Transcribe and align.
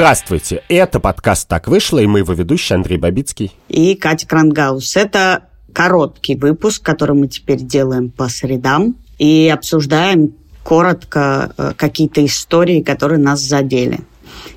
Здравствуйте, 0.00 0.62
это 0.70 0.98
подкаст 0.98 1.46
«Так 1.46 1.68
вышло» 1.68 1.98
и 1.98 2.06
мы 2.06 2.20
его 2.20 2.32
ведущий 2.32 2.72
Андрей 2.72 2.96
Бабицкий. 2.96 3.52
И 3.68 3.94
Катя 3.94 4.26
Крангаус. 4.26 4.96
Это 4.96 5.42
короткий 5.74 6.36
выпуск, 6.36 6.82
который 6.82 7.14
мы 7.14 7.28
теперь 7.28 7.58
делаем 7.58 8.08
по 8.08 8.30
средам 8.30 8.96
и 9.18 9.52
обсуждаем 9.52 10.32
коротко 10.62 11.52
э, 11.54 11.72
какие-то 11.76 12.24
истории, 12.24 12.80
которые 12.80 13.18
нас 13.18 13.40
задели. 13.40 14.00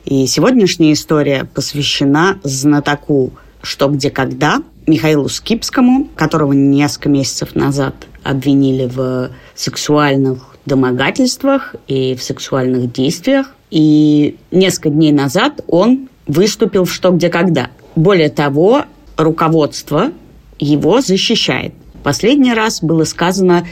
И 0.06 0.28
сегодняшняя 0.28 0.94
история 0.94 1.44
посвящена 1.44 2.40
знатоку 2.44 3.34
«Что, 3.62 3.90
где, 3.90 4.12
когда» 4.12 4.64
Михаилу 4.88 5.28
Скипскому, 5.28 6.08
которого 6.16 6.54
несколько 6.54 7.10
месяцев 7.10 7.54
назад 7.54 7.96
обвинили 8.24 8.86
в 8.86 9.32
сексуальных 9.56 10.56
домогательствах 10.66 11.76
и 11.88 12.16
в 12.16 12.24
сексуальных 12.24 12.94
действиях. 12.94 13.52
И 13.74 14.36
несколько 14.52 14.90
дней 14.92 15.12
назад 15.12 15.62
он 15.68 16.08
выступил 16.28 16.86
в 16.86 16.94
«Что, 16.94 17.10
где, 17.10 17.30
когда». 17.30 17.72
Более 17.96 18.30
того, 18.30 18.84
руководство 19.18 20.12
его 20.60 21.02
защищает. 21.02 21.74
Последний 22.04 22.54
раз 22.54 22.84
было 22.84 23.04
сказано, 23.04 23.66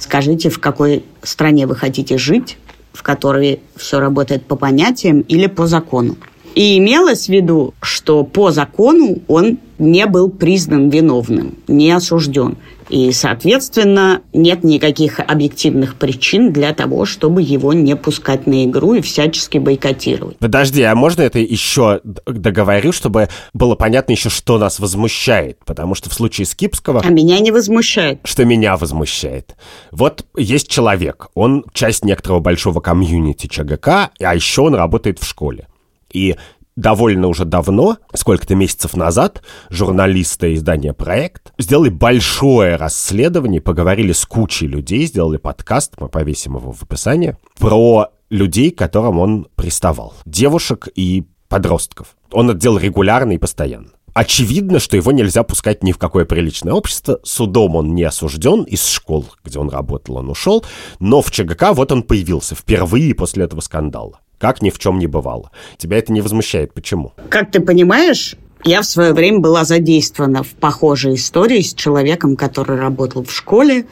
скажите, 0.00 0.50
в 0.50 0.58
какой 0.58 1.04
стране 1.22 1.68
вы 1.68 1.76
хотите 1.76 2.18
жить, 2.18 2.56
в 2.92 3.04
которой 3.04 3.60
все 3.76 4.00
работает 4.00 4.44
по 4.44 4.56
понятиям 4.56 5.20
или 5.20 5.46
по 5.46 5.68
закону. 5.68 6.16
И 6.56 6.76
имелось 6.78 7.26
в 7.26 7.28
виду, 7.28 7.74
что 7.80 8.24
по 8.24 8.50
закону 8.50 9.20
он 9.28 9.58
не 9.78 10.06
был 10.06 10.30
признан 10.30 10.88
виновным, 10.88 11.54
не 11.68 11.92
осужден. 11.92 12.56
И, 12.88 13.12
соответственно, 13.12 14.22
нет 14.32 14.64
никаких 14.64 15.20
объективных 15.20 15.96
причин 15.96 16.52
для 16.52 16.74
того, 16.74 17.04
чтобы 17.04 17.42
его 17.42 17.72
не 17.72 17.96
пускать 17.96 18.46
на 18.46 18.64
игру 18.64 18.94
и 18.94 19.00
всячески 19.00 19.58
бойкотировать. 19.58 20.38
Подожди, 20.38 20.82
а 20.82 20.94
можно 20.94 21.22
это 21.22 21.38
еще 21.38 22.00
договорю, 22.26 22.92
чтобы 22.92 23.28
было 23.52 23.74
понятно 23.74 24.12
еще, 24.12 24.28
что 24.28 24.58
нас 24.58 24.78
возмущает? 24.78 25.58
Потому 25.64 25.94
что 25.94 26.10
в 26.10 26.14
случае 26.14 26.46
Скипского... 26.46 27.00
А 27.04 27.08
меня 27.08 27.38
не 27.40 27.50
возмущает. 27.50 28.20
Что 28.24 28.44
меня 28.44 28.76
возмущает. 28.76 29.56
Вот 29.90 30.26
есть 30.36 30.68
человек, 30.68 31.28
он 31.34 31.64
часть 31.72 32.04
некоторого 32.04 32.40
большого 32.40 32.80
комьюнити 32.80 33.46
ЧГК, 33.46 34.10
а 34.20 34.34
еще 34.34 34.62
он 34.62 34.74
работает 34.74 35.18
в 35.18 35.26
школе. 35.26 35.66
И 36.12 36.36
довольно 36.76 37.28
уже 37.28 37.44
давно, 37.44 37.98
сколько-то 38.12 38.54
месяцев 38.54 38.96
назад, 38.96 39.42
журналисты 39.70 40.54
издания 40.54 40.92
«Проект» 40.92 41.52
сделали 41.58 41.88
большое 41.88 42.76
расследование, 42.76 43.60
поговорили 43.60 44.12
с 44.12 44.24
кучей 44.24 44.66
людей, 44.66 45.06
сделали 45.06 45.36
подкаст, 45.36 45.94
мы 45.98 46.08
повесим 46.08 46.56
его 46.56 46.72
в 46.72 46.82
описании, 46.82 47.36
про 47.58 48.08
людей, 48.30 48.70
к 48.70 48.78
которым 48.78 49.18
он 49.18 49.46
приставал. 49.54 50.14
Девушек 50.24 50.88
и 50.94 51.24
подростков. 51.48 52.16
Он 52.32 52.50
это 52.50 52.58
делал 52.58 52.78
регулярно 52.78 53.32
и 53.32 53.38
постоянно. 53.38 53.90
Очевидно, 54.12 54.78
что 54.78 54.96
его 54.96 55.10
нельзя 55.10 55.42
пускать 55.42 55.82
ни 55.82 55.90
в 55.90 55.98
какое 55.98 56.24
приличное 56.24 56.72
общество. 56.72 57.18
Судом 57.24 57.74
он 57.74 57.96
не 57.96 58.04
осужден, 58.04 58.62
из 58.62 58.86
школ, 58.86 59.26
где 59.44 59.58
он 59.58 59.68
работал, 59.68 60.16
он 60.16 60.30
ушел. 60.30 60.64
Но 61.00 61.20
в 61.20 61.32
ЧГК 61.32 61.72
вот 61.72 61.90
он 61.90 62.04
появился 62.04 62.54
впервые 62.54 63.14
после 63.14 63.44
этого 63.44 63.60
скандала 63.60 64.20
как 64.44 64.60
ни 64.60 64.68
в 64.68 64.78
чем 64.78 64.98
не 64.98 65.06
бывало. 65.06 65.50
Тебя 65.78 65.96
это 65.96 66.12
не 66.12 66.20
возмущает. 66.20 66.74
Почему? 66.74 67.14
Как 67.30 67.50
ты 67.50 67.60
понимаешь, 67.60 68.36
я 68.62 68.82
в 68.82 68.84
свое 68.84 69.14
время 69.14 69.38
была 69.38 69.64
задействована 69.64 70.42
в 70.42 70.48
похожей 70.48 71.14
истории 71.14 71.62
с 71.62 71.72
человеком, 71.72 72.36
который 72.36 72.78
работал 72.78 73.24
в 73.24 73.32
школе, 73.32 73.86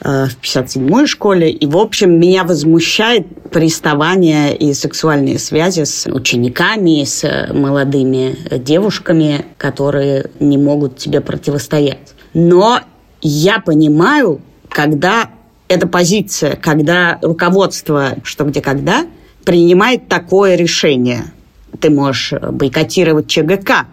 э, 0.00 0.26
в 0.26 0.36
57-й 0.42 1.06
школе. 1.06 1.48
И, 1.48 1.64
в 1.68 1.76
общем, 1.76 2.18
меня 2.18 2.42
возмущает 2.42 3.52
приставание 3.52 4.56
и 4.56 4.74
сексуальные 4.74 5.38
связи 5.38 5.84
с 5.84 6.10
учениками, 6.10 7.04
с 7.04 7.48
молодыми 7.52 8.36
девушками, 8.58 9.44
которые 9.58 10.28
не 10.40 10.58
могут 10.58 10.96
тебе 10.96 11.20
противостоять. 11.20 12.14
Но 12.32 12.80
я 13.22 13.60
понимаю, 13.60 14.40
когда 14.68 15.30
эта 15.68 15.86
позиция, 15.86 16.56
когда 16.56 17.20
руководство 17.22 18.16
«что, 18.24 18.42
где, 18.42 18.60
когда» 18.60 19.06
принимает 19.44 20.08
такое 20.08 20.56
решение. 20.56 21.32
Ты 21.80 21.90
можешь 21.90 22.32
бойкотировать 22.32 23.28
ЧГК, 23.28 23.86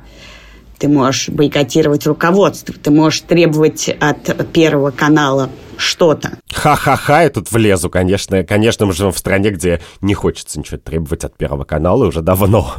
ты 0.78 0.88
можешь 0.88 1.30
бойкотировать 1.30 2.08
руководство, 2.08 2.74
ты 2.74 2.90
можешь 2.90 3.22
требовать 3.22 3.90
от 4.00 4.52
Первого 4.52 4.92
канала 4.92 5.50
что-то. 5.78 6.38
Ха-ха-ха, 6.62 7.24
я 7.24 7.32
тут 7.32 7.52
влезу, 7.52 7.90
конечно. 7.90 8.44
Конечно, 8.44 8.86
мы 8.86 8.94
живем 8.94 9.12
в 9.12 9.18
стране, 9.18 9.50
где 9.50 9.82
не 10.00 10.14
хочется 10.14 10.60
ничего 10.60 10.78
требовать 10.78 11.24
от 11.24 11.36
Первого 11.36 11.64
канала 11.64 12.06
уже 12.06 12.22
давно. 12.22 12.76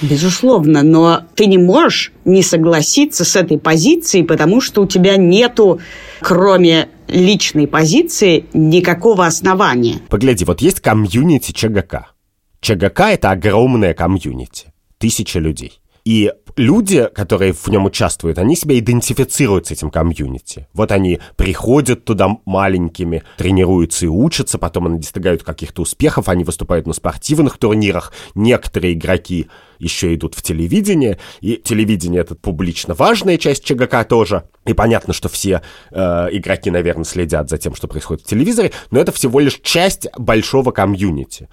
Безусловно, 0.00 0.84
но 0.84 1.22
ты 1.34 1.46
не 1.46 1.58
можешь 1.58 2.12
не 2.24 2.44
согласиться 2.44 3.24
с 3.24 3.34
этой 3.34 3.58
позицией, 3.58 4.22
потому 4.22 4.60
что 4.60 4.82
у 4.82 4.86
тебя 4.86 5.16
нету, 5.16 5.80
кроме 6.20 6.90
личной 7.08 7.66
позиции, 7.66 8.44
никакого 8.52 9.26
основания. 9.26 9.96
Погляди, 10.08 10.44
вот 10.44 10.60
есть 10.60 10.78
комьюнити 10.78 11.50
ЧГК. 11.50 12.12
ЧГК— 12.60 13.10
это 13.14 13.32
огромное 13.32 13.94
комьюнити. 13.94 14.72
Тысяча 14.98 15.40
людей. 15.40 15.80
И 16.08 16.32
люди, 16.56 17.06
которые 17.14 17.52
в 17.52 17.68
нем 17.68 17.84
участвуют, 17.84 18.38
они 18.38 18.56
себя 18.56 18.78
идентифицируют 18.78 19.66
с 19.66 19.72
этим 19.72 19.90
комьюнити. 19.90 20.66
Вот 20.72 20.90
они 20.90 21.20
приходят 21.36 22.06
туда 22.06 22.38
маленькими, 22.46 23.24
тренируются 23.36 24.06
и 24.06 24.08
учатся, 24.08 24.56
потом 24.56 24.86
они 24.86 25.00
достигают 25.00 25.42
каких-то 25.42 25.82
успехов, 25.82 26.30
они 26.30 26.44
выступают 26.44 26.86
на 26.86 26.94
спортивных 26.94 27.58
турнирах. 27.58 28.14
Некоторые 28.34 28.94
игроки 28.94 29.48
еще 29.78 30.14
идут 30.14 30.34
в 30.34 30.42
телевидение, 30.42 31.18
и 31.40 31.56
телевидение— 31.56 32.20
это 32.22 32.34
публично 32.34 32.94
важная 32.94 33.38
часть 33.38 33.64
ЧГК 33.64 34.04
тоже. 34.04 34.44
И 34.66 34.74
понятно, 34.74 35.12
что 35.12 35.28
все 35.28 35.62
э, 35.90 36.28
игроки, 36.32 36.70
наверное, 36.70 37.04
следят 37.04 37.48
за 37.48 37.58
тем, 37.58 37.74
что 37.74 37.88
происходит 37.88 38.24
в 38.24 38.28
телевизоре, 38.28 38.72
но 38.90 39.00
это 39.00 39.12
всего 39.12 39.40
лишь 39.40 39.60
часть 39.62 40.06
большого 40.16 40.70
комьюнити. 40.70 41.48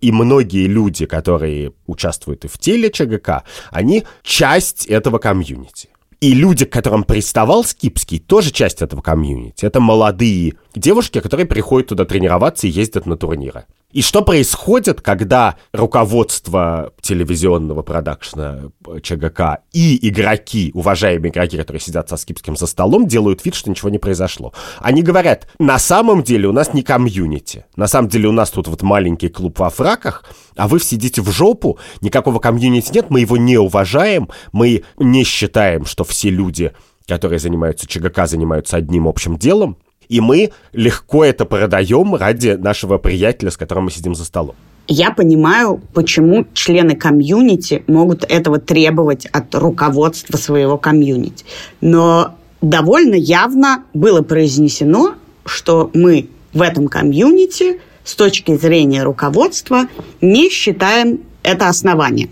И 0.00 0.12
многие 0.12 0.66
люди, 0.66 1.06
которые 1.06 1.72
участвуют 1.86 2.44
и 2.44 2.48
в 2.48 2.58
теле 2.58 2.90
ЧГК, 2.90 3.44
они 3.70 4.04
часть 4.22 4.86
этого 4.86 5.18
комьюнити. 5.18 5.90
И 6.20 6.32
люди, 6.32 6.64
к 6.64 6.72
которым 6.72 7.04
приставал 7.04 7.62
Скипский, 7.62 8.18
тоже 8.18 8.50
часть 8.50 8.80
этого 8.80 9.02
комьюнити. 9.02 9.66
Это 9.66 9.80
молодые 9.80 10.54
девушки, 10.74 11.20
которые 11.20 11.46
приходят 11.46 11.90
туда 11.90 12.04
тренироваться 12.04 12.66
и 12.66 12.70
ездят 12.70 13.06
на 13.06 13.16
турниры. 13.16 13.66
И 13.92 14.02
что 14.02 14.22
происходит, 14.22 15.00
когда 15.00 15.56
руководство 15.72 16.92
телевизионного 17.00 17.82
продакшена 17.82 18.70
ЧГК 19.00 19.60
и 19.72 20.08
игроки, 20.08 20.72
уважаемые 20.74 21.30
игроки, 21.30 21.56
которые 21.56 21.80
сидят 21.80 22.08
со 22.08 22.16
Скипским 22.16 22.56
за 22.56 22.66
столом, 22.66 23.06
делают 23.06 23.44
вид, 23.44 23.54
что 23.54 23.70
ничего 23.70 23.88
не 23.88 23.98
произошло? 23.98 24.52
Они 24.80 25.02
говорят, 25.02 25.48
на 25.60 25.78
самом 25.78 26.24
деле 26.24 26.48
у 26.48 26.52
нас 26.52 26.74
не 26.74 26.82
комьюнити. 26.82 27.64
На 27.76 27.86
самом 27.86 28.08
деле 28.08 28.28
у 28.28 28.32
нас 28.32 28.50
тут 28.50 28.66
вот 28.66 28.82
маленький 28.82 29.28
клуб 29.28 29.58
во 29.60 29.70
фраках, 29.70 30.24
а 30.56 30.66
вы 30.66 30.80
сидите 30.80 31.22
в 31.22 31.30
жопу, 31.30 31.78
никакого 32.00 32.40
комьюнити 32.40 32.92
нет, 32.92 33.06
мы 33.08 33.20
его 33.20 33.36
не 33.36 33.56
уважаем, 33.56 34.28
мы 34.52 34.82
не 34.98 35.22
считаем, 35.24 35.86
что 35.86 36.04
все 36.04 36.28
люди 36.30 36.72
которые 37.08 37.38
занимаются 37.38 37.86
ЧГК, 37.86 38.26
занимаются 38.26 38.76
одним 38.76 39.06
общим 39.06 39.38
делом, 39.38 39.78
и 40.08 40.20
мы 40.20 40.50
легко 40.72 41.24
это 41.24 41.44
продаем 41.44 42.14
ради 42.14 42.50
нашего 42.50 42.98
приятеля, 42.98 43.50
с 43.50 43.56
которым 43.56 43.84
мы 43.84 43.90
сидим 43.90 44.14
за 44.14 44.24
столом. 44.24 44.54
Я 44.88 45.10
понимаю, 45.10 45.80
почему 45.94 46.46
члены 46.54 46.94
комьюнити 46.94 47.82
могут 47.88 48.24
этого 48.24 48.58
требовать 48.58 49.26
от 49.26 49.52
руководства 49.54 50.36
своего 50.36 50.78
комьюнити. 50.78 51.44
Но 51.80 52.36
довольно 52.62 53.14
явно 53.14 53.82
было 53.94 54.22
произнесено, 54.22 55.14
что 55.44 55.90
мы 55.92 56.28
в 56.52 56.62
этом 56.62 56.86
комьюнити 56.86 57.80
с 58.04 58.14
точки 58.14 58.56
зрения 58.56 59.02
руководства 59.02 59.88
не 60.20 60.48
считаем 60.50 61.20
это 61.42 61.68
основанием. 61.68 62.30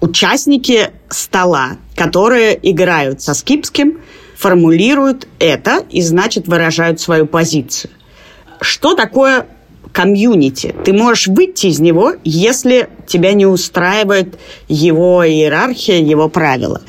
Участники 0.00 0.90
стола, 1.08 1.76
которые 1.96 2.58
играют 2.70 3.20
со 3.20 3.34
Скипским, 3.34 3.98
формулируют 4.40 5.28
это 5.38 5.84
и, 5.90 6.00
значит, 6.00 6.48
выражают 6.48 6.98
свою 6.98 7.26
позицию. 7.26 7.90
Что 8.62 8.94
такое 8.94 9.46
комьюнити? 9.92 10.74
Ты 10.82 10.94
можешь 10.94 11.26
выйти 11.26 11.66
из 11.66 11.78
него, 11.78 12.14
если 12.24 12.88
тебя 13.06 13.34
не 13.34 13.44
устраивает 13.44 14.38
его 14.66 15.22
иерархия, 15.28 16.00
его 16.00 16.30
правила. 16.30 16.80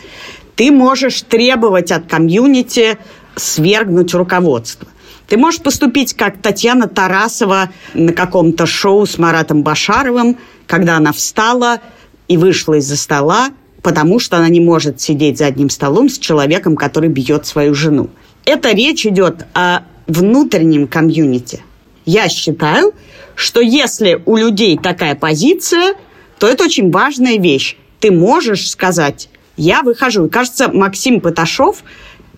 Ты 0.55 0.71
можешь 0.71 1.23
требовать 1.23 1.91
от 1.91 2.07
комьюнити 2.07 2.97
свергнуть 3.35 4.13
руководство. 4.13 4.87
Ты 5.27 5.35
можешь 5.35 5.61
поступить 5.61 6.13
как 6.13 6.41
Татьяна 6.41 6.87
Тарасова 6.87 7.69
на 7.93 8.13
каком-то 8.13 8.65
шоу 8.65 9.05
с 9.05 9.17
Маратом 9.17 9.63
Башаровым, 9.63 10.37
когда 10.67 10.95
она 10.95 11.11
встала 11.11 11.81
и 12.29 12.37
вышла 12.37 12.75
из-за 12.75 12.95
стола, 12.95 13.49
потому 13.81 14.19
что 14.19 14.37
она 14.37 14.49
не 14.49 14.59
может 14.59 15.01
сидеть 15.01 15.37
за 15.37 15.47
одним 15.47 15.69
столом 15.69 16.09
с 16.09 16.17
человеком, 16.19 16.75
который 16.75 17.09
бьет 17.09 17.45
свою 17.45 17.73
жену. 17.73 18.09
Это 18.45 18.71
речь 18.71 19.05
идет 19.05 19.45
о 19.53 19.81
внутреннем 20.07 20.87
комьюнити. 20.87 21.63
Я 22.05 22.29
считаю, 22.29 22.93
что 23.35 23.61
если 23.61 24.21
у 24.25 24.35
людей 24.35 24.77
такая 24.77 25.15
позиция, 25.15 25.95
то 26.39 26.47
это 26.47 26.65
очень 26.65 26.91
важная 26.91 27.37
вещь. 27.37 27.77
Ты 27.99 28.11
можешь 28.11 28.69
сказать, 28.69 29.29
я 29.57 29.83
выхожу. 29.83 30.25
И 30.25 30.29
кажется, 30.29 30.69
Максим 30.69 31.21
Паташов 31.21 31.83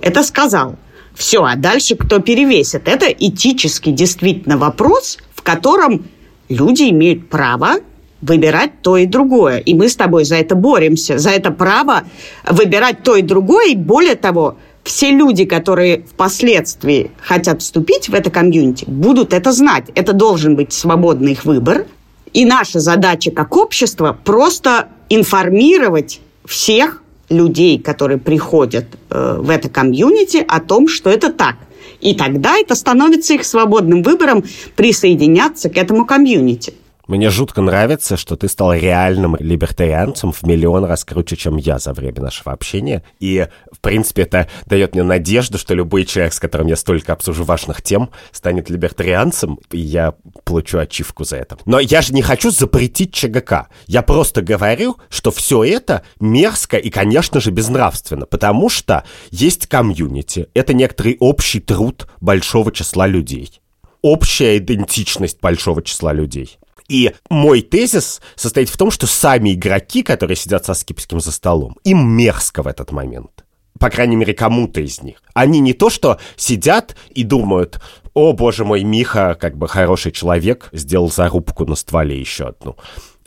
это 0.01 0.24
сказал. 0.24 0.78
Все, 1.16 1.44
а 1.44 1.56
дальше 1.56 1.96
кто 1.96 2.19
перевесит? 2.19 2.88
Это 2.88 3.06
этический 3.07 3.92
действительно 3.92 4.57
вопрос, 4.57 5.19
в 5.34 5.42
котором 5.42 6.06
люди 6.50 6.89
имеют 6.89 7.30
право 7.30 7.75
выбирать 8.24 8.81
то 8.81 8.98
и 8.98 9.06
другое. 9.06 9.58
И 9.58 9.74
мы 9.74 9.90
с 9.90 9.96
тобой 9.96 10.24
за 10.24 10.38
это 10.38 10.56
боремся, 10.56 11.18
за 11.18 11.31
это 11.31 11.52
право 11.52 12.04
выбирать 12.50 13.04
то 13.04 13.16
и 13.16 13.22
другое. 13.22 13.72
И 13.72 13.75
более 13.75 14.16
того, 14.16 14.58
все 14.84 15.12
люди, 15.12 15.46
которые 15.46 16.04
впоследствии 16.04 17.12
хотят 17.22 17.62
вступить 17.62 18.10
в 18.10 18.14
это 18.14 18.30
комьюнити, 18.30 18.86
будут 18.88 19.34
это 19.34 19.52
знать. 19.52 19.86
Это 19.96 20.14
должен 20.14 20.56
быть 20.56 20.74
свободный 20.74 21.34
их 21.34 21.46
выбор. 21.46 21.86
И 22.34 22.46
наша 22.46 22.80
задача 22.80 23.31
как 23.31 23.56
общество 23.56 24.18
просто 24.24 24.88
информировать 25.10 26.22
всех 26.46 27.04
людей, 27.30 27.80
которые 27.80 28.18
приходят 28.18 28.86
э, 29.10 29.38
в 29.40 29.50
это 29.50 29.70
комьюнити, 29.70 30.44
о 30.48 30.60
том, 30.60 30.88
что 30.88 31.10
это 31.10 31.31
так. 31.31 31.56
И 32.02 32.16
тогда 32.16 32.58
это 32.58 32.75
становится 32.75 33.34
их 33.34 33.46
свободным 33.46 34.04
выбором 34.04 34.44
присоединяться 34.75 35.70
к 35.70 35.78
этому 35.78 36.06
комьюнити. 36.06 36.74
Мне 37.06 37.30
жутко 37.30 37.62
нравится, 37.62 38.16
что 38.16 38.38
ты 38.38 38.48
стал 38.48 38.74
реальным 38.74 39.36
либертарианцем 39.38 40.32
в 40.32 40.44
миллион 40.44 40.86
раз 40.86 41.04
круче, 41.04 41.36
чем 41.36 41.58
я 41.58 41.78
за 41.78 41.92
время 41.92 42.22
нашего 42.22 42.54
общения. 42.54 43.04
И, 43.20 43.46
в 43.74 43.82
принципе, 43.82 44.22
это 44.22 44.48
дает 44.68 44.94
мне 44.94 45.04
надежду, 45.04 45.58
что 45.58 45.74
любой 45.74 46.06
человек, 46.06 46.34
с 46.34 46.40
которым 46.40 46.68
я 46.68 46.78
столько 46.78 47.12
обсужу 47.12 47.44
важных 47.44 47.82
тем, 47.82 48.10
станет 48.32 48.70
либертарианцем, 48.70 49.60
и 49.72 49.80
я 49.80 50.14
получу 50.46 50.78
ачивку 50.78 51.26
за 51.26 51.38
это. 51.38 51.58
Но 51.66 51.80
я 51.80 52.02
же 52.02 52.14
не 52.14 52.22
хочу 52.22 52.52
запретить 52.52 53.14
ЧГК. 53.14 53.68
Я 53.86 54.02
просто 54.02 54.42
говорю, 54.42 54.96
что 55.10 55.32
все 55.32 55.66
это 55.66 56.04
мерзко 56.22 56.78
и, 56.78 56.90
конечно 56.90 57.42
же, 57.42 57.52
безнравственно, 57.52 58.26
потому 58.26 58.70
что 58.70 59.04
есть 59.30 59.68
комьюнити. 59.68 60.48
Это 60.54 60.74
некоторый 60.74 61.18
общий 61.20 61.60
труд 61.60 62.08
большого 62.22 62.72
числа 62.72 63.08
людей 63.08 63.60
общая 64.04 64.58
идентичность 64.58 65.40
большого 65.40 65.82
числа 65.82 66.12
людей. 66.12 66.60
И 66.88 67.14
мой 67.30 67.62
тезис 67.62 68.22
состоит 68.36 68.70
в 68.70 68.78
том, 68.78 68.92
что 68.92 69.08
сами 69.08 69.54
игроки, 69.54 70.04
которые 70.04 70.38
сидят 70.38 70.66
со 70.66 70.74
скипским 70.74 71.20
за 71.20 71.32
столом, 71.32 71.78
им 71.84 72.08
мерзко 72.08 72.64
в 72.64 72.68
этот 72.68 72.92
момент. 72.92 73.46
По 73.80 73.90
крайней 73.90 74.16
мере, 74.16 74.34
кому-то 74.34 74.82
из 74.82 75.02
них. 75.02 75.22
Они 75.34 75.60
не 75.60 75.74
то, 75.74 75.90
что 75.90 76.20
сидят 76.36 76.96
и 77.10 77.24
думают, 77.24 77.82
о, 78.14 78.34
боже 78.34 78.64
мой, 78.64 78.84
Миха, 78.84 79.36
как 79.40 79.58
бы 79.58 79.68
хороший 79.68 80.12
человек, 80.12 80.70
сделал 80.72 81.12
зарубку 81.12 81.66
на 81.66 81.76
стволе 81.76 82.20
еще 82.20 82.48
одну. 82.48 82.78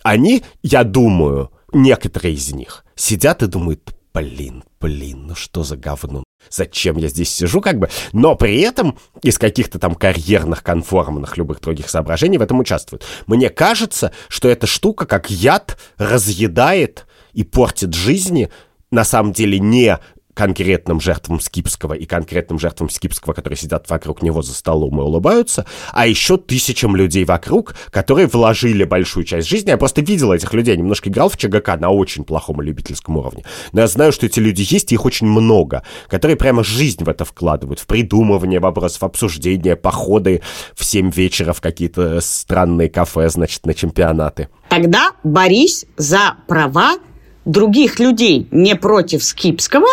Они, 0.03 0.45
я 0.63 0.85
думаю, 0.85 1.51
некоторые 1.73 2.35
из 2.35 2.53
них 2.53 2.85
сидят 2.95 3.43
и 3.43 3.49
думают, 3.49 3.95
блин, 4.15 4.63
блин, 4.81 5.27
ну 5.27 5.35
что 5.35 5.65
за 5.65 5.77
говно? 5.77 6.23
Зачем 6.51 6.97
я 6.97 7.09
здесь 7.09 7.31
сижу, 7.31 7.61
как 7.61 7.79
бы? 7.79 7.89
Но 8.13 8.35
при 8.37 8.61
этом 8.61 8.99
из 9.23 9.39
каких-то 9.39 9.79
там 9.79 9.95
карьерных, 9.95 10.63
конформных, 10.63 11.37
любых 11.37 11.61
других 11.61 11.89
соображений 11.89 12.39
в 12.39 12.43
этом 12.43 12.59
участвуют. 12.59 13.05
Мне 13.27 13.51
кажется, 13.51 14.13
что 14.29 14.49
эта 14.49 14.67
штука 14.67 15.07
как 15.07 15.31
яд 15.31 15.79
разъедает 15.99 17.07
и 17.33 17.45
портит 17.45 17.95
жизни 17.95 18.51
на 18.91 19.05
самом 19.05 19.33
деле 19.33 19.59
не 19.59 19.99
конкретным 20.37 21.01
жертвам 21.01 21.41
Скипского 21.41 21.95
и 21.95 22.05
конкретным 22.05 22.59
жертвам 22.59 22.91
Скипского, 22.91 23.33
которые 23.33 23.57
сидят 23.57 23.89
вокруг 23.89 24.23
него 24.23 24.43
за 24.43 24.53
столом 24.53 25.01
и 25.01 25.03
улыбаются, 25.03 25.65
а 25.93 26.07
еще 26.07 26.37
тысячам 26.37 26.95
людей 26.95 27.25
вокруг, 27.25 27.75
которые 27.91 28.27
вложили 28.27 28.85
большую 28.85 29.25
часть 29.25 29.49
жизни. 29.49 29.71
Я 29.71 29.79
просто 29.79 30.03
видел 30.03 30.33
этих 30.33 30.53
людей, 30.53 30.75
я 30.75 30.77
немножко 30.79 31.09
играл 31.09 31.31
в 31.31 31.39
ЧГК 31.39 31.79
на 31.79 31.89
очень 31.89 32.23
плохом 32.23 32.61
любительском 32.61 33.17
уровне. 33.17 33.45
Но 33.73 33.81
я 33.81 33.87
знаю, 33.87 34.13
что 34.13 34.27
эти 34.27 34.39
люди 34.39 34.63
есть, 34.69 34.93
и 34.93 34.97
их 34.97 35.07
очень 35.07 35.27
много, 35.27 35.83
которые 36.07 36.37
прямо 36.37 36.63
жизнь 36.63 37.03
в 37.03 37.09
это 37.09 37.25
вкладывают, 37.25 37.81
в 37.81 37.87
придумывание 37.87 38.61
вопросов, 38.61 39.05
обсуждение, 39.05 39.75
походы 39.75 40.43
в 40.75 40.85
7 40.85 41.11
вечера 41.13 41.55
в 41.55 41.63
какие-то 41.63 42.21
странные 42.21 42.91
кафе, 42.91 43.31
значит, 43.31 43.65
на 43.65 43.73
чемпионаты. 43.73 44.51
Тогда 44.69 45.13
борись 45.25 45.87
за 45.97 46.35
права 46.47 46.99
других 47.47 47.99
людей, 48.01 48.49
не 48.51 48.77
против 48.77 49.25
Скипского, 49.25 49.87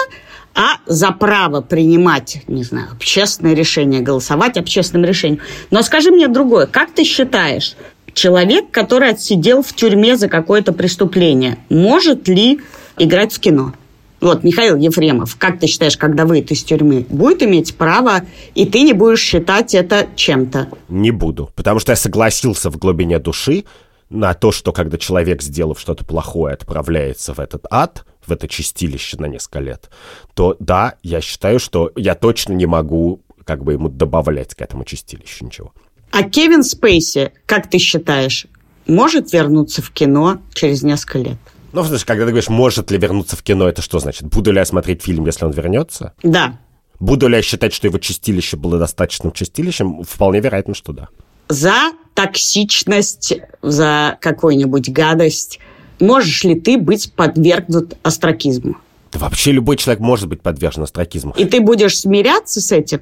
а 0.56 0.78
за 0.86 1.12
право 1.12 1.62
принимать, 1.62 2.44
не 2.48 2.64
знаю, 2.64 2.92
общественное 2.92 3.54
решение, 3.54 4.02
голосовать 4.02 4.58
общественным 4.58 5.06
решением. 5.06 5.42
Но 5.72 5.82
скажи 5.82 6.12
мне 6.12 6.28
другое. 6.28 6.68
Как 6.68 6.92
ты 6.92 7.04
считаешь, 7.04 7.76
человек, 8.14 8.70
который 8.72 9.10
отсидел 9.10 9.64
в 9.64 9.74
тюрьме 9.74 10.16
за 10.16 10.30
какое-то 10.30 10.74
преступление, 10.74 11.58
может 11.70 12.28
ли 12.28 12.62
играть 12.98 13.34
в 13.34 13.40
кино? 13.40 13.74
Вот, 14.22 14.44
Михаил 14.44 14.78
Ефремов, 14.78 15.36
как 15.38 15.60
ты 15.60 15.68
считаешь, 15.68 15.98
когда 15.98 16.26
выйдет 16.26 16.52
из 16.52 16.64
тюрьмы, 16.64 17.06
будет 17.10 17.44
иметь 17.44 17.76
право, 17.76 18.22
и 18.56 18.66
ты 18.66 18.84
не 18.84 18.94
будешь 18.94 19.20
считать 19.20 19.76
это 19.76 20.08
чем-то? 20.16 20.70
Не 20.88 21.12
буду, 21.12 21.50
потому 21.56 21.80
что 21.80 21.92
я 21.92 21.98
согласился 21.98 22.70
в 22.70 22.78
глубине 22.78 23.20
души 23.20 23.66
на 24.10 24.34
то, 24.34 24.54
что 24.54 24.72
когда 24.72 24.98
человек, 24.98 25.42
сделав 25.42 25.78
что-то 25.78 26.06
плохое, 26.06 26.54
отправляется 26.54 27.34
в 27.34 27.40
этот 27.40 27.66
ад– 27.70 28.06
в 28.26 28.32
это 28.32 28.48
чистилище 28.48 29.18
на 29.18 29.26
несколько 29.26 29.60
лет, 29.60 29.90
то 30.34 30.56
да, 30.60 30.96
я 31.04 31.22
считаю, 31.22 31.60
что 31.60 31.92
я 31.96 32.16
точно 32.16 32.54
не 32.54 32.66
могу 32.66 33.22
как 33.46 33.64
бы 33.64 33.74
ему 33.74 33.90
добавлять 33.90 34.56
к 34.56 34.62
этому 34.62 34.86
чистилищу 34.86 35.46
ничего. 35.46 35.74
А 36.12 36.24
Кевин 36.24 36.64
Спейси, 36.64 37.32
как 37.46 37.70
ты 37.70 37.78
считаешь, 37.78 38.48
может 38.88 39.34
вернуться 39.34 39.82
в 39.82 39.92
кино 39.92 40.42
через 40.54 40.84
несколько 40.84 41.20
лет? 41.20 41.38
Ну, 41.72 41.84
знаешь, 41.84 42.06
когда 42.06 42.26
ты 42.26 42.32
говоришь, 42.32 42.50
может 42.50 42.92
ли 42.92 42.98
вернуться 42.98 43.36
в 43.36 43.42
кино, 43.42 43.68
это 43.68 43.82
что 43.82 44.00
значит? 44.00 44.28
Буду 44.28 44.52
ли 44.52 44.60
я 44.60 44.66
смотреть 44.66 45.02
фильм, 45.02 45.26
если 45.26 45.46
он 45.46 45.52
вернется? 45.52 46.14
Да. 46.22 46.60
Буду 47.00 47.28
ли 47.28 47.38
я 47.38 47.42
считать, 47.42 47.74
что 47.74 47.88
его 47.88 47.98
чистилище 47.98 48.58
было 48.58 48.78
достаточным 48.78 49.32
чистилищем? 49.32 50.04
Вполне 50.04 50.40
вероятно, 50.40 50.76
что 50.76 50.94
да. 50.94 51.10
За 51.50 51.92
токсичность, 52.14 53.34
за 53.62 54.18
какую-нибудь 54.22 54.90
гадость– 54.90 55.60
можешь 56.00 56.44
ли 56.44 56.60
ты 56.60 56.78
быть 56.78 57.12
подвергнут 57.14 57.96
астракизму? 58.04 58.78
Да 59.12 59.20
вообще 59.20 59.52
любой 59.52 59.78
человек 59.78 60.00
может 60.00 60.28
быть 60.28 60.42
подвержен 60.42 60.84
астракизму. 60.84 61.34
И 61.38 61.46
ты 61.46 61.62
будешь 61.62 62.00
смиряться 62.00 62.62
с 62.62 62.72
этим? 62.72 63.02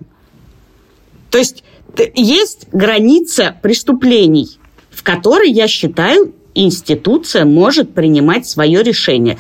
То 1.30 1.38
есть 1.38 1.64
есть 2.16 2.68
граница 2.72 3.56
преступлений, 3.62 4.60
в 4.90 5.04
которой, 5.04 5.52
я 5.52 5.68
считаю, 5.68 6.34
институция 6.54 7.46
может 7.46 7.94
принимать 7.94 8.46
свое 8.46 8.84
решение. 8.84 9.38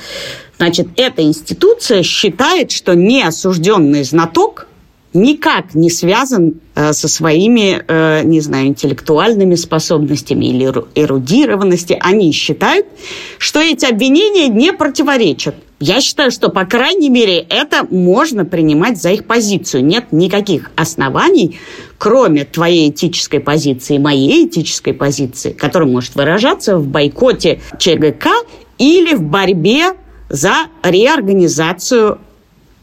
Значит, 0.57 0.87
эта 0.95 1.23
институция 1.23 2.03
считает, 2.03 2.71
что 2.71 2.93
неосужденный 2.93 4.03
знаток 4.03 4.67
никак 5.13 5.75
не 5.75 5.89
связан 5.89 6.55
э, 6.75 6.93
со 6.93 7.07
своими, 7.07 7.83
э, 7.87 8.23
не 8.23 8.39
знаю, 8.39 8.67
интеллектуальными 8.67 9.55
способностями 9.55 10.45
или 10.45 10.71
эрудированности. 10.95 11.97
Они 11.99 12.31
считают, 12.31 12.85
что 13.37 13.59
эти 13.59 13.85
обвинения 13.85 14.47
не 14.47 14.71
противоречат. 14.73 15.55
Я 15.79 15.99
считаю, 15.99 16.29
что, 16.29 16.49
по 16.49 16.63
крайней 16.65 17.09
мере, 17.09 17.39
это 17.39 17.85
можно 17.89 18.45
принимать 18.45 19.01
за 19.01 19.11
их 19.11 19.25
позицию. 19.25 19.83
Нет 19.83 20.11
никаких 20.11 20.69
оснований, 20.75 21.59
кроме 21.97 22.45
твоей 22.45 22.91
этической 22.91 23.39
позиции, 23.39 23.97
моей 23.97 24.45
этической 24.45 24.93
позиции, 24.93 25.51
которая 25.51 25.89
может 25.89 26.15
выражаться 26.15 26.77
в 26.77 26.85
бойкоте 26.85 27.61
ЧГК 27.79 28.29
или 28.77 29.15
в 29.15 29.23
борьбе 29.23 29.93
за 30.29 30.67
реорганизацию 30.83 32.19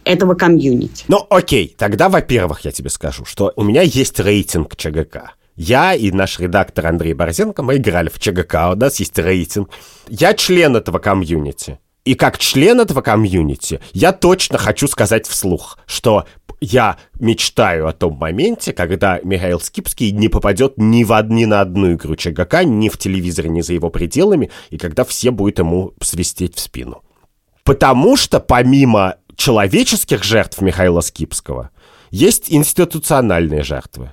этого 0.09 0.35
комьюнити. 0.35 1.05
Ну, 1.09 1.27
окей, 1.29 1.75
тогда, 1.77 2.09
во-первых, 2.09 2.61
я 2.65 2.73
тебе 2.73 2.89
скажу, 2.89 3.25
что 3.25 3.53
у 3.57 3.63
меня 3.63 3.83
есть 3.83 4.19
рейтинг 4.19 4.75
ЧГК. 4.75 5.33
Я 5.55 5.95
и 5.95 6.11
наш 6.11 6.39
редактор 6.39 6.87
Андрей 6.87 7.13
Борзенко, 7.13 7.63
мы 7.63 7.77
играли 7.77 8.09
в 8.09 8.19
ЧГК, 8.19 8.71
у 8.73 8.77
нас 8.77 8.99
есть 9.01 9.19
рейтинг. 9.19 9.71
Я 10.09 10.33
член 10.33 10.77
этого 10.77 10.99
комьюнити. 10.99 11.79
И 12.05 12.15
как 12.15 12.39
член 12.39 12.81
этого 12.81 13.03
комьюнити, 13.03 13.81
я 13.93 14.13
точно 14.13 14.57
хочу 14.57 14.89
сказать 14.89 15.27
вслух, 15.27 15.79
что 15.85 16.25
я 16.61 16.97
мечтаю 17.21 17.87
о 17.87 17.93
том 17.93 18.15
моменте, 18.15 18.73
когда 18.73 19.21
Михаил 19.23 19.61
Скипский 19.61 20.11
не 20.11 20.29
попадет 20.29 20.75
ни 20.79 21.05
в 21.05 21.23
ни 21.29 21.45
на 21.45 21.61
одну 21.61 21.93
игру 21.93 22.17
ЧГК, 22.17 22.65
ни 22.65 22.89
в 22.89 22.97
телевизоре, 22.97 23.51
ни 23.51 23.61
за 23.61 23.75
его 23.75 23.91
пределами, 23.91 24.51
и 24.71 24.79
когда 24.79 25.05
все 25.05 25.31
будут 25.31 25.59
ему 25.59 25.93
свистеть 26.01 26.57
в 26.57 26.61
спину. 26.61 27.03
Потому 27.63 28.17
что 28.17 28.41
помимо 28.41 29.17
человеческих 29.39 30.25
жертв 30.25 30.61
Михаила 30.61 31.01
Скипского 31.01 31.71
есть 32.11 32.53
институциональные 32.53 33.63
жертвы. 33.63 34.13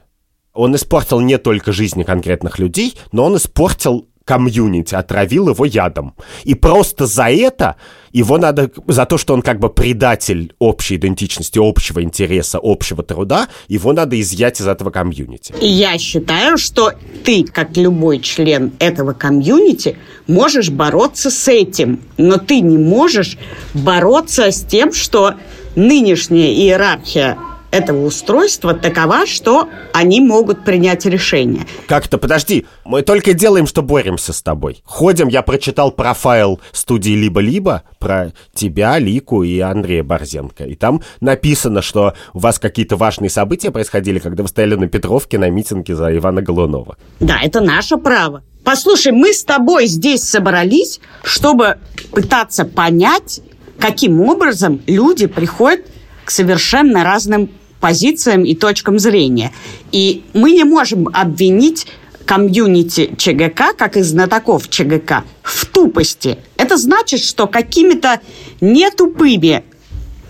Он 0.53 0.73
испортил 0.75 1.19
не 1.19 1.37
только 1.37 1.73
жизни 1.73 2.03
конкретных 2.03 2.59
людей, 2.59 2.97
но 3.11 3.25
он 3.25 3.35
испортил 3.35 4.07
комьюнити 4.25 4.95
отравил 4.95 5.49
его 5.49 5.65
ядом. 5.65 6.15
И 6.43 6.55
просто 6.55 7.05
за 7.05 7.29
это 7.29 7.75
его 8.11 8.37
надо, 8.37 8.71
за 8.87 9.05
то, 9.05 9.17
что 9.17 9.33
он 9.33 9.41
как 9.41 9.59
бы 9.59 9.69
предатель 9.69 10.53
общей 10.57 10.95
идентичности, 10.95 11.59
общего 11.61 12.01
интереса, 12.01 12.59
общего 12.61 13.03
труда, 13.03 13.47
его 13.67 13.93
надо 13.93 14.19
изъять 14.19 14.59
из 14.59 14.67
этого 14.67 14.89
комьюнити. 14.89 15.53
Я 15.61 15.97
считаю, 15.97 16.57
что 16.57 16.93
ты, 17.23 17.43
как 17.43 17.77
любой 17.77 18.19
член 18.19 18.73
этого 18.79 19.13
комьюнити, 19.13 19.97
можешь 20.27 20.69
бороться 20.69 21.29
с 21.29 21.47
этим, 21.47 22.01
но 22.17 22.37
ты 22.37 22.61
не 22.61 22.77
можешь 22.77 23.37
бороться 23.73 24.51
с 24.51 24.63
тем, 24.63 24.91
что 24.93 25.35
нынешняя 25.75 26.51
иерархия 26.51 27.37
этого 27.75 28.05
устройства 28.05 28.73
такова, 28.73 29.25
что 29.25 29.69
они 29.93 30.21
могут 30.21 30.63
принять 30.63 31.05
решение. 31.05 31.63
Как-то, 31.87 32.17
подожди, 32.17 32.65
мы 32.85 33.01
только 33.01 33.33
делаем, 33.33 33.67
что 33.67 33.81
боремся 33.81 34.31
с 34.31 34.41
тобой. 34.41 34.81
Ходим, 34.85 35.27
я 35.27 35.41
прочитал 35.41 35.91
профайл 35.91 36.61
студии 36.71 37.11
«Либо-либо» 37.11 37.83
про 37.99 38.31
тебя, 38.53 38.97
Лику 38.97 39.43
и 39.43 39.59
Андрея 39.59 40.03
Борзенко. 40.03 40.63
И 40.63 40.75
там 40.75 41.01
написано, 41.19 41.81
что 41.81 42.13
у 42.33 42.39
вас 42.39 42.59
какие-то 42.59 42.95
важные 42.95 43.29
события 43.29 43.71
происходили, 43.71 44.19
когда 44.19 44.43
вы 44.43 44.49
стояли 44.49 44.75
на 44.75 44.87
Петровке 44.87 45.37
на 45.37 45.49
митинге 45.49 45.95
за 45.95 46.15
Ивана 46.15 46.41
Голунова. 46.41 46.95
Да, 47.19 47.39
это 47.43 47.59
наше 47.59 47.97
право. 47.97 48.43
Послушай, 48.63 49.11
мы 49.11 49.33
с 49.33 49.43
тобой 49.43 49.85
здесь 49.85 50.23
собрались, 50.23 50.99
чтобы 51.23 51.77
пытаться 52.11 52.65
понять, 52.65 53.41
каким 53.77 54.21
образом 54.21 54.81
люди 54.87 55.27
приходят 55.27 55.85
к 56.23 56.31
совершенно 56.31 57.03
разным 57.03 57.49
позициям 57.79 58.43
и 58.43 58.55
точкам 58.55 58.99
зрения. 58.99 59.51
И 59.91 60.23
мы 60.33 60.51
не 60.51 60.63
можем 60.63 61.09
обвинить 61.13 61.87
комьюнити 62.25 63.13
ЧГК, 63.17 63.73
как 63.73 63.97
и 63.97 64.01
знатоков 64.01 64.69
ЧГК, 64.69 65.23
в 65.43 65.65
тупости. 65.65 66.39
Это 66.57 66.77
значит, 66.77 67.21
что 67.21 67.47
какими-то 67.47 68.19
нетупыми 68.61 69.63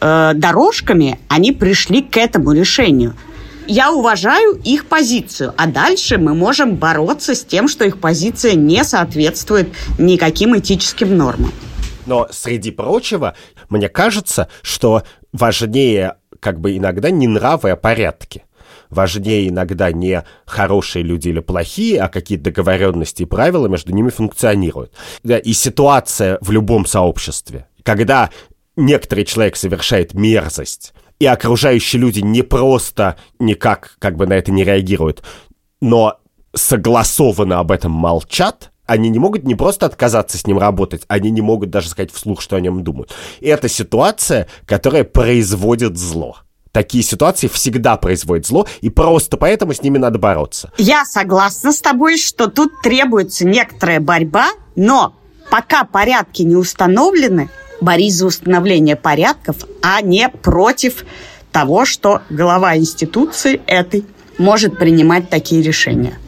э, 0.02 0.32
дорожками 0.36 1.20
они 1.30 1.52
пришли 1.52 2.02
к 2.02 2.18
этому 2.18 2.52
решению. 2.52 3.16
Я 3.68 3.92
уважаю 3.92 4.62
их 4.64 4.86
позицию, 4.86 5.54
а 5.58 5.66
дальше 5.66 6.20
мы 6.20 6.36
можем 6.36 6.76
бороться 6.76 7.34
с 7.34 7.44
тем, 7.44 7.68
что 7.68 7.84
их 7.84 8.00
позиция 8.00 8.54
не 8.54 8.84
соответствует 8.84 9.70
никаким 9.98 10.58
этическим 10.58 11.18
нормам. 11.18 11.52
Но 12.06 12.28
среди 12.30 12.70
прочего, 12.70 13.36
мне 13.70 13.90
кажется, 13.90 14.50
что 14.62 15.04
важнее 15.34 16.18
как 16.40 16.60
бы 16.60 16.78
иногда 16.78 17.10
не 17.10 17.28
нравы, 17.28 17.72
а 17.72 17.76
порядки. 17.76 18.44
Важнее 18.90 19.50
иногда 19.50 19.92
не 19.92 20.24
хорошие 20.46 21.04
люди 21.04 21.30
или 21.30 21.40
плохие, 21.40 22.02
а 22.02 22.08
какие 22.08 22.38
договоренности 22.38 23.24
и 23.24 23.26
правила 23.26 23.68
между 23.68 23.94
ними 23.94 24.10
функционируют. 24.10 24.94
И 25.24 25.54
ситуация 25.54 26.38
в 26.42 26.52
любом 26.52 26.86
сообществе, 26.86 27.68
когда 27.84 28.30
некоторый 28.76 29.26
человек 29.26 29.56
совершает 29.56 30.14
мерзость, 30.14 30.94
и 31.20 31.26
окружающие 31.26 32.02
люди 32.02 32.20
не 32.20 32.42
просто 32.42 33.16
никак 33.40 33.96
как 34.00 34.18
бы 34.18 34.28
на 34.28 34.34
это 34.34 34.52
не 34.52 34.64
реагируют, 34.64 35.24
но 35.82 36.20
согласованно 36.54 37.60
об 37.60 37.72
этом 37.72 37.92
молчат, 37.92 38.72
они 38.86 39.10
не 39.10 39.20
могут 39.20 39.44
не 39.44 39.56
просто 39.56 39.86
отказаться 39.86 40.38
с 40.38 40.48
ним 40.48 40.60
работать, 40.60 41.04
они 41.08 41.32
не 41.32 41.42
могут 41.42 41.70
даже 41.70 41.90
сказать 41.90 42.12
вслух, 42.12 42.42
что 42.42 42.56
о 42.56 42.62
нем 42.62 42.84
думают. 42.84 43.14
И 43.40 43.48
это 43.48 43.68
ситуация, 43.68 44.48
которая 44.66 45.04
производит 45.04 45.98
зло. 45.98 46.38
Такие 46.72 47.04
ситуации 47.04 47.48
всегда 47.48 47.96
производят 47.96 48.46
зло, 48.46 48.68
и 48.82 48.90
просто 48.90 49.38
поэтому 49.38 49.74
с 49.74 49.82
ними 49.82 49.98
надо 49.98 50.20
бороться. 50.20 50.72
Я 50.78 51.06
согласна 51.06 51.72
с 51.72 51.80
тобой, 51.80 52.18
что 52.18 52.48
тут 52.48 52.82
требуется 52.82 53.46
некоторая 53.48 54.02
борьба, 54.02 54.50
но 54.76 55.16
пока 55.50 55.86
порядки 55.86 56.42
не 56.42 56.58
установлены, 56.58 57.50
борись 57.80 58.16
за 58.16 58.26
установление 58.26 58.98
порядков, 58.98 59.66
а 59.82 60.02
не 60.02 60.28
против 60.28 61.06
того, 61.54 61.86
что 61.86 62.22
глава 62.30 62.76
институции 62.76 63.62
этой 63.68 64.04
может 64.38 64.78
принимать 64.78 65.30
такие 65.30 65.62
решения. 65.62 66.20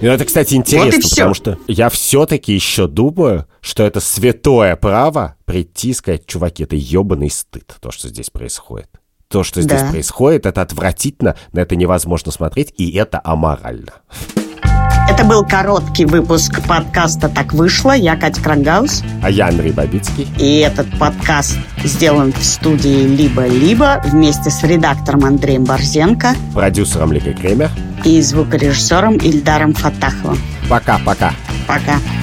Ну, 0.00 0.08
это, 0.08 0.24
кстати, 0.24 0.54
интересно, 0.54 1.00
вот 1.02 1.10
потому 1.10 1.34
что 1.34 1.58
я 1.66 1.88
все-таки 1.88 2.52
еще 2.52 2.86
думаю, 2.86 3.46
что 3.60 3.82
это 3.82 4.00
святое 4.00 4.76
право 4.76 5.36
прийти 5.44 5.90
и 5.90 5.94
сказать, 5.94 6.26
чуваки, 6.26 6.62
это 6.62 6.76
ебаный 6.76 7.30
стыд, 7.30 7.74
то, 7.80 7.90
что 7.90 8.08
здесь 8.08 8.30
происходит. 8.30 8.88
То, 9.28 9.42
что 9.44 9.60
здесь 9.60 9.82
да. 9.82 9.90
происходит, 9.90 10.46
это 10.46 10.62
отвратительно, 10.62 11.36
на 11.52 11.60
это 11.60 11.76
невозможно 11.76 12.32
смотреть, 12.32 12.72
и 12.78 12.92
это 12.92 13.20
аморально. 13.22 13.94
Это 15.08 15.24
был 15.24 15.42
короткий 15.42 16.04
выпуск 16.04 16.60
подкаста 16.68 17.28
«Так 17.28 17.54
вышло». 17.54 17.92
Я 17.92 18.14
Катя 18.14 18.42
Крангаус. 18.42 19.02
А 19.22 19.30
я 19.30 19.48
Андрей 19.48 19.72
Бабицкий. 19.72 20.28
И 20.36 20.58
этот 20.58 20.86
подкаст 20.98 21.56
сделан 21.82 22.32
в 22.32 22.44
студии 22.44 23.06
«Либо-либо» 23.16 24.02
вместе 24.04 24.50
с 24.50 24.62
редактором 24.62 25.24
Андреем 25.24 25.64
Борзенко, 25.64 26.34
продюсером 26.52 27.12
Ликой 27.12 27.34
Кремер 27.34 27.70
и 28.04 28.20
звукорежиссером 28.20 29.16
Ильдаром 29.16 29.72
Фатаховым. 29.72 30.38
Пока-пока. 30.68 31.32
Пока. 31.66 31.94
-пока. 31.94 31.98
Пока. 31.98 32.17